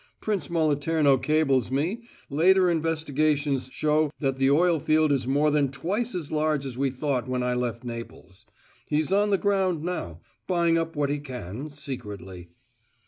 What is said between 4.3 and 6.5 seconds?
the oil field is more than twice as